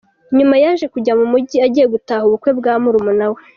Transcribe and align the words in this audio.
Nyuma 0.37 0.55
yaje 0.63 0.85
kujya 0.93 1.13
mu 1.19 1.25
Mujyi 1.31 1.57
agiye 1.67 1.85
gutaha 1.93 2.23
ubukwe 2.25 2.51
bwa 2.59 2.73
murumuna 2.83 3.25
we. 3.33 3.41